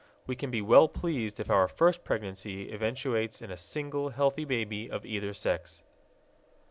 We 0.25 0.35
can 0.35 0.49
be 0.49 0.63
well 0.63 0.87
pleased 0.87 1.39
if 1.39 1.51
our 1.51 1.67
first 1.67 2.03
pregnancy 2.03 2.71
eventuates 2.73 3.39
in 3.39 3.51
a 3.51 3.55
single 3.55 4.09
healthy 4.09 4.45
baby 4.45 4.89
of 4.89 5.05
either 5.05 5.31
sex. 5.31 5.83